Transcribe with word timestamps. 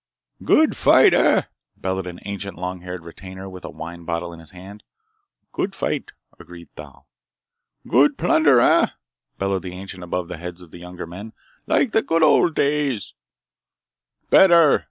"Good 0.43 0.75
fight, 0.75 1.13
eh?" 1.13 1.43
bellowed 1.77 2.07
an 2.07 2.21
ancient, 2.25 2.57
long 2.57 2.79
retired 2.79 3.05
retainer 3.05 3.47
with 3.47 3.63
a 3.63 3.69
wine 3.69 4.03
bottle 4.03 4.33
in 4.33 4.39
his 4.39 4.49
hand. 4.49 4.81
"Good 5.51 5.75
fight!" 5.75 6.09
agreed 6.39 6.69
Thal. 6.75 7.05
"Good 7.87 8.17
plunder, 8.17 8.59
eh?" 8.59 8.87
bellowed 9.37 9.61
the 9.61 9.73
ancient 9.73 10.03
above 10.03 10.27
the 10.27 10.37
heads 10.39 10.63
of 10.63 10.73
younger 10.73 11.05
men. 11.05 11.33
"Like 11.67 11.91
the 11.91 12.01
good 12.01 12.23
old 12.23 12.55
days?" 12.55 13.13
"Better!" 14.31 14.79